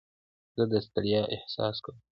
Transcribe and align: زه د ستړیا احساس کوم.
زه 0.57 0.63
د 0.71 0.73
ستړیا 0.85 1.21
احساس 1.35 1.75
کوم. 1.83 1.97